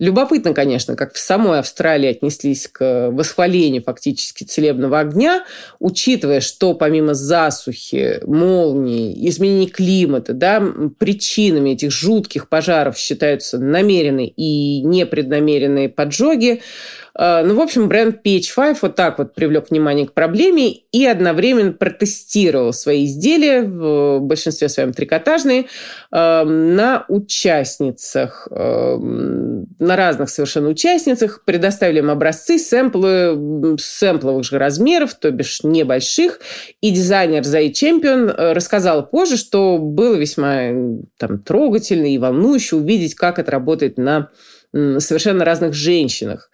Любопытно, 0.00 0.54
конечно, 0.54 0.96
как 0.96 1.14
в 1.14 1.18
самой 1.18 1.60
Австралии 1.60 2.10
отнеслись 2.10 2.66
к 2.66 3.10
восхвалению 3.12 3.80
фактически 3.80 4.42
целебного 4.42 4.98
огня, 4.98 5.44
учитывая, 5.78 6.40
что 6.40 6.74
помимо 6.74 7.14
засухи, 7.14 8.20
молний, 8.26 9.28
изменений 9.28 9.68
климата, 9.68 10.32
да, 10.32 10.60
причинами 10.98 11.70
этих 11.70 11.92
жутких 11.92 12.48
пожаров 12.48 12.98
считаются 12.98 13.58
намеренные 13.58 14.28
и 14.28 14.82
непреднамеренные 14.82 15.88
поджоги, 15.88 16.60
Э, 16.60 17.03
ну, 17.16 17.54
в 17.54 17.60
общем, 17.60 17.88
бренд 17.88 18.26
PH5 18.26 18.78
вот 18.82 18.96
так 18.96 19.18
вот 19.18 19.34
привлек 19.34 19.70
внимание 19.70 20.06
к 20.06 20.12
проблеме 20.12 20.72
и 20.72 21.06
одновременно 21.06 21.72
протестировал 21.72 22.72
свои 22.72 23.04
изделия, 23.04 23.62
в 23.62 24.18
большинстве 24.20 24.68
своем 24.68 24.92
трикотажные, 24.92 25.66
эм, 26.10 26.74
на 26.74 27.04
участницах, 27.08 28.48
эм, 28.50 29.66
на 29.78 29.96
разных 29.96 30.28
совершенно 30.28 30.70
участницах. 30.70 31.44
Предоставили 31.44 32.00
им 32.00 32.10
образцы, 32.10 32.58
сэмплы 32.58 33.76
сэмпловых 33.78 34.44
же 34.44 34.58
размеров, 34.58 35.14
то 35.14 35.30
бишь 35.30 35.62
небольших. 35.62 36.40
И 36.80 36.90
дизайнер 36.90 37.44
Зай 37.44 37.70
Чемпион 37.70 38.30
э, 38.30 38.52
рассказал 38.52 39.06
позже, 39.06 39.36
что 39.36 39.78
было 39.78 40.16
весьма 40.16 40.70
там, 41.18 41.38
трогательно 41.38 42.06
и 42.06 42.18
волнующе 42.18 42.76
увидеть, 42.76 43.14
как 43.14 43.38
это 43.38 43.52
работает 43.52 43.98
на 43.98 44.30
совершенно 44.72 45.44
разных 45.44 45.72
женщинах. 45.72 46.50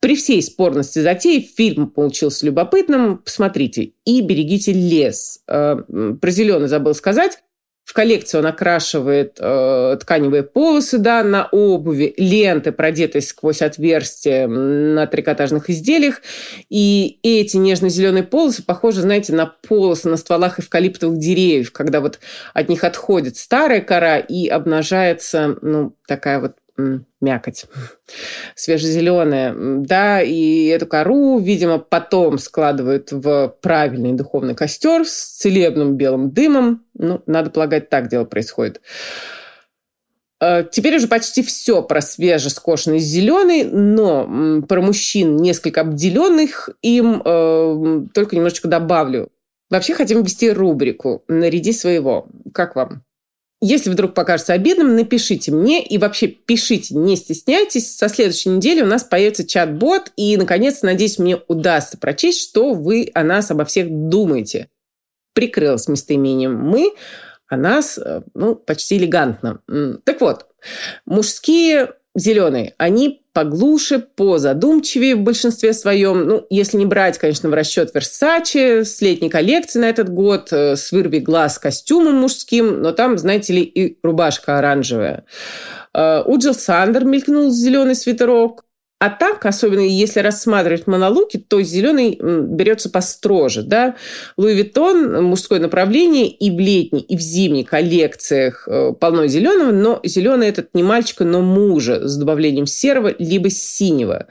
При 0.00 0.16
всей 0.16 0.42
спорности 0.42 1.00
затеи 1.00 1.40
фильм 1.40 1.88
получился 1.88 2.46
любопытным. 2.46 3.18
Посмотрите. 3.18 3.92
И 4.04 4.22
«Берегите 4.22 4.72
лес». 4.72 5.42
Э, 5.46 5.76
про 6.20 6.30
зеленый 6.30 6.68
забыл 6.68 6.94
сказать. 6.94 7.38
В 7.84 7.92
коллекцию 7.92 8.40
он 8.40 8.46
окрашивает 8.46 9.36
э, 9.38 9.98
тканевые 10.00 10.42
полосы 10.42 10.96
да, 10.96 11.22
на 11.22 11.46
обуви, 11.52 12.14
ленты, 12.16 12.72
продетые 12.72 13.20
сквозь 13.20 13.60
отверстия 13.60 14.48
на 14.48 15.06
трикотажных 15.06 15.68
изделиях. 15.68 16.22
И 16.70 17.18
эти 17.22 17.58
нежно-зеленые 17.58 18.24
полосы 18.24 18.62
похожи, 18.64 19.02
знаете, 19.02 19.34
на 19.34 19.44
полосы 19.68 20.08
на 20.08 20.16
стволах 20.16 20.58
эвкалиптовых 20.58 21.18
деревьев, 21.18 21.72
когда 21.72 22.00
вот 22.00 22.20
от 22.54 22.70
них 22.70 22.84
отходит 22.84 23.36
старая 23.36 23.82
кора 23.82 24.18
и 24.18 24.48
обнажается 24.48 25.58
ну, 25.60 25.94
такая 26.08 26.40
вот 26.40 26.54
мякоть 26.76 27.66
свежезеленая. 28.54 29.54
Да, 29.80 30.22
и 30.22 30.66
эту 30.66 30.86
кору, 30.86 31.38
видимо, 31.38 31.78
потом 31.78 32.38
складывают 32.38 33.12
в 33.12 33.54
правильный 33.60 34.12
духовный 34.12 34.54
костер 34.54 35.04
с 35.04 35.38
целебным 35.38 35.96
белым 35.96 36.30
дымом. 36.30 36.84
Ну, 36.94 37.22
надо 37.26 37.50
полагать, 37.50 37.88
так 37.90 38.08
дело 38.08 38.24
происходит. 38.24 38.80
Э, 40.40 40.64
теперь 40.70 40.96
уже 40.96 41.06
почти 41.06 41.42
все 41.42 41.82
про 41.82 42.00
свежескошенный 42.00 42.98
зеленый, 42.98 43.64
но 43.64 44.62
про 44.68 44.82
мужчин, 44.82 45.36
несколько 45.36 45.80
обделенных 45.80 46.70
им, 46.82 47.22
э, 47.24 48.06
только 48.12 48.36
немножечко 48.36 48.68
добавлю. 48.68 49.30
Вообще 49.70 49.94
хотим 49.94 50.22
ввести 50.22 50.50
рубрику 50.50 51.24
«Наряди 51.28 51.72
своего». 51.72 52.26
Как 52.52 52.76
вам? 52.76 53.02
Если 53.66 53.88
вдруг 53.88 54.12
покажется 54.12 54.52
обидным, 54.52 54.94
напишите 54.94 55.50
мне 55.50 55.82
и 55.82 55.96
вообще 55.96 56.26
пишите, 56.26 56.94
не 56.94 57.16
стесняйтесь. 57.16 57.96
Со 57.96 58.10
следующей 58.10 58.50
недели 58.50 58.82
у 58.82 58.86
нас 58.86 59.04
появится 59.04 59.46
чат-бот, 59.46 60.12
и, 60.18 60.36
наконец, 60.36 60.82
надеюсь, 60.82 61.18
мне 61.18 61.38
удастся 61.48 61.96
прочесть, 61.96 62.42
что 62.42 62.74
вы 62.74 63.10
о 63.14 63.24
нас 63.24 63.50
обо 63.50 63.64
всех 63.64 63.86
думаете. 63.88 64.68
Прикрылась 65.32 65.88
местоимением 65.88 66.54
«мы», 66.54 66.92
а 67.48 67.56
нас, 67.56 67.96
э, 67.96 68.20
ну, 68.34 68.54
почти 68.54 68.98
элегантно. 68.98 69.62
Так 70.04 70.20
вот, 70.20 70.46
мужские 71.06 71.94
зеленые, 72.14 72.74
они 72.76 73.23
поглуше, 73.34 73.98
позадумчивее 73.98 75.16
в 75.16 75.20
большинстве 75.20 75.74
своем. 75.74 76.26
Ну, 76.26 76.46
если 76.50 76.78
не 76.78 76.86
брать, 76.86 77.18
конечно, 77.18 77.50
в 77.50 77.54
расчет 77.54 77.92
Версачи 77.92 78.84
с 78.84 79.00
летней 79.02 79.28
коллекции 79.28 79.80
на 79.80 79.90
этот 79.90 80.08
год, 80.08 80.48
э, 80.52 80.76
с 80.76 80.92
вырви 80.92 81.18
глаз 81.18 81.58
костюмом 81.58 82.14
мужским, 82.14 82.80
но 82.80 82.92
там, 82.92 83.18
знаете 83.18 83.52
ли, 83.52 83.62
и 83.62 83.98
рубашка 84.02 84.58
оранжевая. 84.58 85.24
Э, 85.92 86.22
у 86.24 86.38
Джилл 86.38 86.54
Сандер 86.54 87.04
мелькнул 87.04 87.50
зеленый 87.50 87.96
свитерок, 87.96 88.64
а 89.04 89.10
так, 89.10 89.44
особенно 89.44 89.80
если 89.80 90.20
рассматривать 90.20 90.86
монолуки, 90.86 91.36
то 91.36 91.60
зеленый 91.60 92.18
берется 92.18 92.88
построже. 92.88 93.62
Да? 93.62 93.96
Louis 94.38 94.54
Vuitton, 94.54 95.24
мужское 95.24 95.60
направление 95.60 96.26
и 96.26 96.50
в 96.50 96.58
летней, 96.58 97.00
и 97.00 97.14
в 97.14 97.20
зимней 97.20 97.64
коллекциях 97.64 98.66
э, 98.66 98.92
полно 98.98 99.26
зеленого, 99.26 99.72
но 99.72 100.00
зеленый 100.04 100.48
этот 100.48 100.70
не 100.72 100.82
мальчика, 100.82 101.24
но 101.24 101.42
мужа 101.42 102.08
с 102.08 102.16
добавлением 102.16 102.64
серого 102.64 103.14
либо 103.18 103.50
синего. 103.50 104.26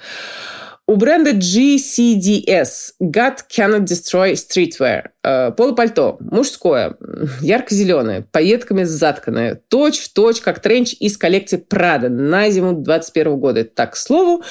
У 0.86 0.98
бренда 0.98 1.32
GCDS 1.32 2.96
God 3.02 3.38
Cannot 3.50 3.86
Destroy 3.86 4.34
Streetwear. 4.34 5.12
Э, 5.24 5.52
полупальто 5.52 6.18
мужское, 6.20 6.98
ярко-зеленое, 7.42 8.28
пайетками 8.30 8.84
затканное, 8.84 9.62
точь 9.70 10.00
в 10.00 10.12
точь, 10.12 10.42
как 10.42 10.60
тренч 10.60 10.94
из 11.00 11.18
коллекции 11.18 11.58
Prada 11.58 12.10
на 12.10 12.50
зиму 12.50 12.74
21 12.74 13.38
года. 13.38 13.62
Это 13.62 13.74
так, 13.74 13.94
к 13.94 13.96
слову. 13.96 14.44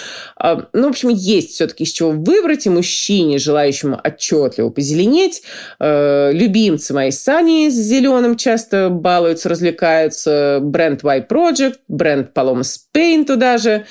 Э, 0.43 0.63
ну, 0.73 0.87
в 0.87 0.91
общем, 0.93 1.11
есть 1.11 1.51
все-таки 1.51 1.85
из 1.85 1.91
чего 1.91 2.13
выбрать 2.13 2.65
и 2.65 2.71
мужчине, 2.71 3.37
желающему 3.37 4.01
отчетливо 4.03 4.71
позеленеть. 4.71 5.43
Э, 5.81 6.31
любимцы 6.33 6.95
мои 6.95 7.11
Сани 7.11 7.69
с 7.69 7.75
зеленым 7.75 8.39
часто 8.39 8.89
балуются, 8.89 9.51
развлекаются. 9.51 10.61
Бренд 10.63 11.03
Y 11.03 11.27
Project, 11.29 11.75
бренд 11.89 12.31
Paloma 12.35 12.63
Spain 12.63 13.27
туда 13.27 13.59
же 13.59 13.85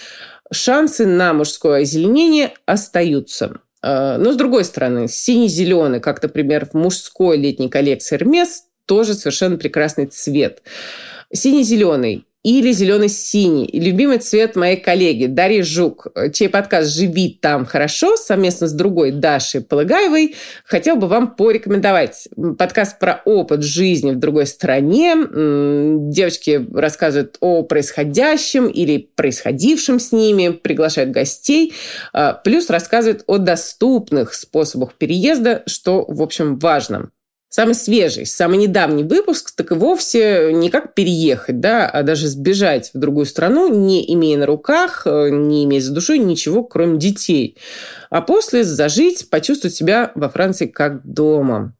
шансы 0.51 1.05
на 1.05 1.33
мужское 1.33 1.81
озеленение 1.81 2.53
остаются. 2.65 3.61
А, 3.81 4.17
но 4.17 4.33
с 4.33 4.35
другой 4.35 4.65
стороны, 4.65 5.07
синий-зеленый, 5.07 5.99
как, 5.99 6.21
например, 6.21 6.67
в 6.67 6.73
мужской 6.73 7.37
летней 7.37 7.69
коллекции 7.69 8.17
Hermes, 8.17 8.63
тоже 8.85 9.13
совершенно 9.13 9.57
прекрасный 9.57 10.05
цвет. 10.05 10.61
Синий-зеленый 11.33 12.25
или 12.43 12.71
зеленый-синий. 12.71 13.69
Любимый 13.71 14.17
цвет 14.17 14.55
моей 14.55 14.77
коллеги 14.77 15.27
Дарьи 15.27 15.61
Жук, 15.61 16.07
чей 16.33 16.49
подкаст 16.49 16.89
«Живи 16.89 17.37
там 17.39 17.65
хорошо» 17.65 18.17
совместно 18.17 18.67
с 18.67 18.73
другой 18.73 19.11
Дашей 19.11 19.61
Полыгаевой 19.61 20.35
хотел 20.65 20.95
бы 20.95 21.07
вам 21.07 21.35
порекомендовать. 21.35 22.27
Подкаст 22.57 22.97
про 22.97 23.21
опыт 23.25 23.61
жизни 23.61 24.11
в 24.11 24.19
другой 24.19 24.47
стране. 24.47 25.15
Девочки 26.11 26.67
рассказывают 26.73 27.37
о 27.41 27.61
происходящем 27.61 28.67
или 28.67 29.09
происходившем 29.15 29.99
с 29.99 30.11
ними, 30.11 30.49
приглашают 30.49 31.11
гостей, 31.11 31.73
а, 32.11 32.33
плюс 32.33 32.71
рассказывают 32.71 33.23
о 33.27 33.37
доступных 33.37 34.33
способах 34.33 34.95
переезда, 34.95 35.61
что, 35.67 36.05
в 36.07 36.21
общем, 36.23 36.57
важно 36.57 37.11
самый 37.51 37.75
свежий, 37.75 38.25
самый 38.25 38.57
недавний 38.57 39.03
выпуск, 39.03 39.51
так 39.55 39.71
и 39.71 39.75
вовсе 39.75 40.51
не 40.53 40.69
как 40.69 40.95
переехать, 40.95 41.59
да, 41.59 41.87
а 41.87 42.01
даже 42.01 42.27
сбежать 42.27 42.91
в 42.93 42.97
другую 42.97 43.25
страну, 43.25 43.67
не 43.67 44.11
имея 44.13 44.37
на 44.37 44.45
руках, 44.45 45.03
э, 45.05 45.29
не 45.29 45.65
имея 45.65 45.81
за 45.81 45.93
душой 45.93 46.17
ничего, 46.17 46.63
кроме 46.63 46.97
детей. 46.97 47.57
А 48.09 48.21
после 48.21 48.63
зажить, 48.63 49.29
почувствовать 49.29 49.75
себя 49.75 50.11
во 50.15 50.29
Франции 50.29 50.65
как 50.65 51.05
дома. 51.05 51.75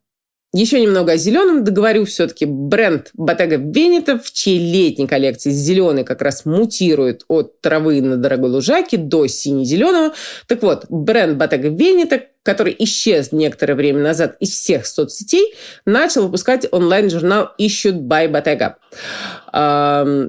Еще 0.54 0.82
немного 0.82 1.12
о 1.12 1.16
зеленом 1.16 1.64
договорю. 1.64 2.04
Все-таки 2.04 2.44
бренд 2.44 3.10
Bottega 3.18 3.56
Veneta, 3.56 4.20
в 4.22 4.30
чьей 4.30 4.58
летней 4.58 5.06
коллекции 5.06 5.50
зеленый 5.50 6.04
как 6.04 6.20
раз 6.20 6.44
мутирует 6.44 7.24
от 7.28 7.62
травы 7.62 8.02
на 8.02 8.18
дорогой 8.18 8.50
лужайке 8.50 8.98
до 8.98 9.26
сине-зеленого. 9.26 10.12
Так 10.46 10.62
вот, 10.62 10.84
бренд 10.90 11.40
Bottega 11.40 11.74
Veneta, 11.74 12.20
который 12.42 12.74
исчез 12.80 13.30
некоторое 13.32 13.74
время 13.74 14.02
назад 14.02 14.36
из 14.40 14.50
всех 14.50 14.86
соцсетей, 14.86 15.54
начал 15.84 16.24
выпускать 16.24 16.66
онлайн-журнал 16.70 17.50
Issued 17.58 18.00
by 18.00 18.30
Bottega. 18.30 18.74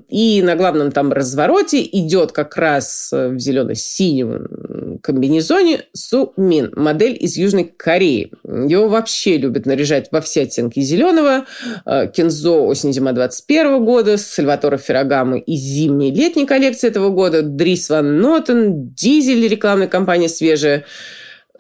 И 0.10 0.42
на 0.44 0.56
главном 0.56 0.92
там 0.92 1.12
развороте 1.12 1.82
идет 1.84 2.32
как 2.32 2.56
раз 2.58 3.10
в 3.12 3.38
зелено-синем 3.40 5.00
комбинезоне 5.02 5.82
Су 5.94 6.34
Мин, 6.38 6.72
модель 6.76 7.18
из 7.20 7.36
Южной 7.36 7.66
Кореи. 7.66 8.32
Его 8.44 8.88
вообще 8.88 9.38
любят 9.38 9.66
наряжать 9.66 10.10
во 10.12 10.22
все 10.22 10.44
оттенки 10.44 10.80
зеленого. 10.82 11.46
А, 11.86 12.08
Кензо 12.08 12.66
осень-зима 12.66 13.14
21 13.14 13.84
года, 13.84 14.18
Сальватора 14.18 14.78
Феррагамы 14.78 15.40
и 15.40 15.56
зимней 15.56 16.12
летней 16.12 16.46
коллекции 16.46 16.88
этого 16.88 17.10
года, 17.10 17.42
Дрис 17.42 17.90
Ван 17.90 18.20
Нотен, 18.22 18.94
Дизель, 18.94 19.48
рекламная 19.48 19.88
кампания 19.88 20.30
свежая– 20.30 20.86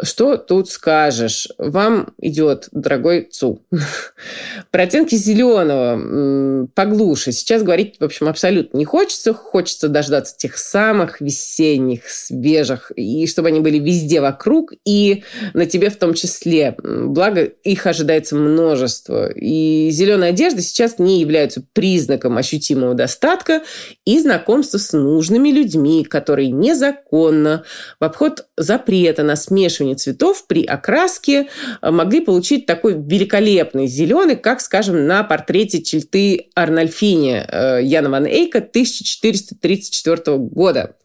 что 0.01 0.37
тут 0.37 0.69
скажешь? 0.69 1.49
Вам 1.59 2.13
идет, 2.17 2.67
дорогой 2.71 3.27
ЦУ. 3.31 3.61
Про 4.71 4.83
оттенки 4.83 5.13
зеленого 5.15 6.67
поглуше. 6.73 7.31
Сейчас 7.31 7.61
говорить, 7.61 7.97
в 7.99 8.03
общем, 8.03 8.27
абсолютно 8.27 8.77
не 8.77 8.85
хочется. 8.85 9.33
Хочется 9.33 9.89
дождаться 9.89 10.35
тех 10.35 10.57
самых 10.57 11.21
весенних, 11.21 12.09
свежих, 12.09 12.91
и 12.95 13.27
чтобы 13.27 13.49
они 13.49 13.59
были 13.59 13.77
везде 13.77 14.19
вокруг, 14.19 14.73
и 14.83 15.23
на 15.53 15.67
тебе 15.67 15.91
в 15.91 15.97
том 15.97 16.15
числе. 16.15 16.75
Благо, 16.81 17.43
их 17.43 17.85
ожидается 17.85 18.35
множество. 18.35 19.31
И 19.31 19.89
зеленая 19.91 20.31
одежда 20.31 20.61
сейчас 20.61 20.97
не 20.97 21.21
является 21.21 21.63
признаком 21.73 22.37
ощутимого 22.37 22.95
достатка 22.95 23.61
и 24.05 24.19
знакомства 24.19 24.79
с 24.79 24.91
нужными 24.93 25.49
людьми, 25.49 26.03
которые 26.03 26.49
незаконно 26.49 27.63
в 27.99 28.03
обход 28.03 28.47
запрета 28.57 29.21
на 29.21 29.35
смешивание 29.35 29.82
смешивании 29.83 29.93
цветов 29.95 30.45
при 30.47 30.63
окраске 30.63 31.47
э, 31.81 31.91
могли 31.91 32.21
получить 32.21 32.65
такой 32.65 32.93
великолепный 32.93 33.87
зеленый, 33.87 34.35
как, 34.35 34.61
скажем, 34.61 35.07
на 35.07 35.23
портрете 35.23 35.81
Чельты 35.81 36.49
Арнольфини 36.55 37.43
э, 37.47 37.79
Яна 37.83 38.09
Ван 38.09 38.25
Эйка 38.25 38.59
1434 38.59 40.37
года. 40.37 40.95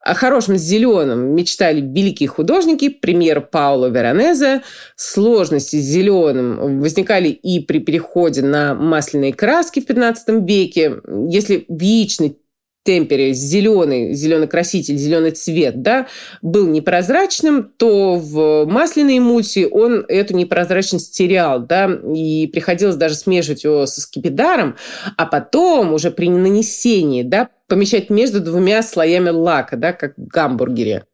О 0.00 0.14
хорошем 0.14 0.56
зеленом 0.56 1.34
мечтали 1.34 1.80
великие 1.80 2.28
художники, 2.28 2.88
пример 2.88 3.40
Пауло 3.40 3.86
Веронезе. 3.86 4.62
Сложности 4.96 5.76
с 5.76 5.84
зеленым 5.84 6.80
возникали 6.80 7.28
и 7.28 7.60
при 7.60 7.78
переходе 7.78 8.42
на 8.42 8.74
масляные 8.74 9.32
краски 9.32 9.80
в 9.80 9.86
15 9.86 10.46
веке. 10.46 11.00
Если 11.28 11.64
в 11.68 11.80
яичный 11.80 12.38
темпере 12.84 13.32
зеленый, 13.32 14.12
зеленый 14.14 14.46
краситель, 14.46 14.96
зеленый 14.96 15.32
цвет, 15.32 15.82
да, 15.82 16.06
был 16.42 16.66
непрозрачным, 16.66 17.72
то 17.76 18.16
в 18.16 18.66
масляной 18.66 19.18
эмульсии 19.18 19.66
он 19.70 20.04
эту 20.08 20.36
непрозрачность 20.36 21.16
терял, 21.16 21.60
да, 21.60 21.90
и 22.14 22.46
приходилось 22.46 22.96
даже 22.96 23.14
смешивать 23.14 23.64
его 23.64 23.86
со 23.86 24.00
скипидаром, 24.00 24.76
а 25.16 25.26
потом 25.26 25.92
уже 25.94 26.10
при 26.10 26.28
нанесении, 26.28 27.22
да, 27.22 27.48
помещать 27.66 28.10
между 28.10 28.40
двумя 28.40 28.82
слоями 28.82 29.30
лака, 29.30 29.76
да, 29.76 29.92
как 29.92 30.12
в 30.16 30.26
гамбургере. 30.26 31.06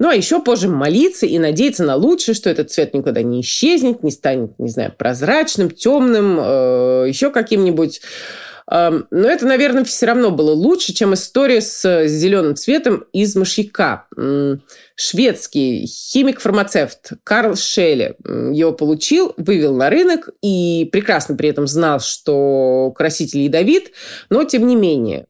Ну, 0.00 0.08
а 0.08 0.14
еще 0.14 0.42
позже 0.42 0.68
молиться 0.68 1.24
и 1.24 1.38
надеяться 1.38 1.84
на 1.84 1.94
лучшее, 1.94 2.34
что 2.34 2.50
этот 2.50 2.70
цвет 2.72 2.94
никуда 2.94 3.22
не 3.22 3.42
исчезнет, 3.42 4.02
не 4.02 4.10
станет, 4.10 4.58
не 4.58 4.68
знаю, 4.68 4.92
прозрачным, 4.96 5.70
темным, 5.70 6.38
э, 6.40 7.04
еще 7.06 7.30
каким-нибудь 7.30 8.00
но 8.70 9.06
это, 9.10 9.46
наверное, 9.46 9.84
все 9.84 10.06
равно 10.06 10.30
было 10.30 10.52
лучше, 10.52 10.94
чем 10.94 11.14
история 11.14 11.60
с 11.60 12.06
зеленым 12.06 12.56
цветом 12.56 13.04
из 13.12 13.36
мышьяка. 13.36 14.06
Шведский 14.96 15.86
химик-фармацевт 15.86 17.12
Карл 17.24 17.56
Шелли 17.56 18.16
его 18.24 18.72
получил, 18.72 19.34
вывел 19.36 19.74
на 19.74 19.90
рынок 19.90 20.30
и 20.40 20.88
прекрасно 20.90 21.36
при 21.36 21.50
этом 21.50 21.66
знал, 21.66 22.00
что 22.00 22.92
краситель 22.96 23.40
ядовит, 23.40 23.92
но 24.30 24.44
тем 24.44 24.66
не 24.66 24.76
менее 24.76 25.26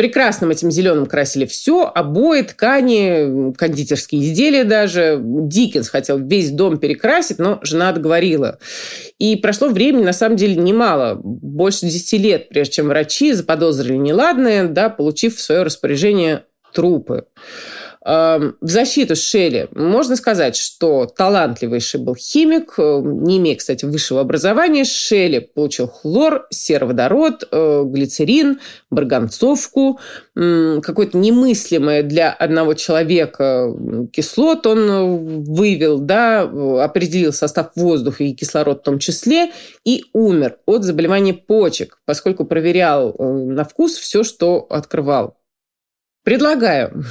Прекрасным 0.00 0.48
этим 0.48 0.70
зеленым 0.70 1.04
красили 1.04 1.44
все, 1.44 1.84
обои, 1.94 2.40
ткани, 2.40 3.52
кондитерские 3.52 4.22
изделия 4.22 4.64
даже. 4.64 5.20
Диккенс 5.22 5.90
хотел 5.90 6.18
весь 6.18 6.52
дом 6.52 6.78
перекрасить, 6.78 7.38
но 7.38 7.60
жена 7.62 7.90
отговорила. 7.90 8.58
И 9.18 9.36
прошло 9.36 9.68
времени, 9.68 10.02
на 10.02 10.14
самом 10.14 10.36
деле, 10.36 10.54
немало. 10.54 11.20
Больше 11.22 11.80
10 11.84 12.12
лет, 12.18 12.48
прежде 12.48 12.76
чем 12.76 12.88
врачи 12.88 13.34
заподозрили 13.34 13.98
неладное, 13.98 14.68
да, 14.68 14.88
получив 14.88 15.36
в 15.36 15.40
свое 15.42 15.64
распоряжение 15.64 16.44
трупы. 16.72 17.26
В 18.02 18.54
защиту 18.62 19.14
Шелли 19.14 19.68
можно 19.74 20.16
сказать, 20.16 20.56
что 20.56 21.04
талантливейший 21.04 22.00
был 22.00 22.14
химик, 22.14 22.74
э, 22.78 23.00
не 23.04 23.36
имея, 23.36 23.56
кстати, 23.56 23.84
высшего 23.84 24.22
образования. 24.22 24.84
Шелли 24.84 25.40
получил 25.40 25.88
хлор, 25.88 26.46
сероводород, 26.50 27.46
э, 27.50 27.82
глицерин, 27.84 28.60
марганцовку, 28.88 30.00
какое-то 30.34 31.18
немыслимое 31.18 32.02
для 32.02 32.32
одного 32.32 32.72
человека 32.72 33.74
кислот 34.12 34.66
он 34.66 35.44
вывел, 35.44 35.98
да, 35.98 36.42
определил 36.82 37.32
состав 37.32 37.72
воздуха 37.76 38.24
и 38.24 38.32
кислород 38.32 38.80
в 38.80 38.84
том 38.84 38.98
числе, 38.98 39.50
и 39.84 40.04
умер 40.14 40.56
от 40.64 40.84
заболевания 40.84 41.34
почек, 41.34 42.00
поскольку 42.06 42.46
проверял 42.46 43.10
э, 43.10 43.22
на 43.22 43.64
вкус 43.64 43.96
все, 43.96 44.24
что 44.24 44.66
открывал. 44.70 45.36
Предлагаю 46.24 47.04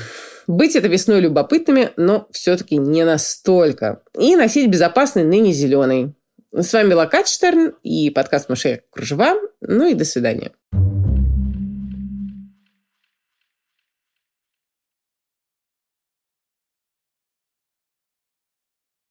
быть 0.50 0.76
это 0.76 0.88
весной 0.88 1.22
любопытными, 1.22 1.92
но 1.96 2.28
все-таки 2.32 2.76
не 2.76 3.06
настолько. 3.06 4.02
И 4.18 4.36
носить 4.36 4.70
безопасный 4.70 5.24
ныне 5.24 5.54
зеленый. 5.54 6.16
С 6.52 6.74
вами 6.74 6.90
была 6.90 7.06
Катя 7.06 7.32
Штерн 7.32 7.76
и 7.84 8.10
подкаст 8.10 8.50
«Мышей 8.50 8.82
кружева». 8.90 9.36
Ну 9.62 9.88
и 9.88 9.94
до 9.94 10.06
свидания. 10.06 10.52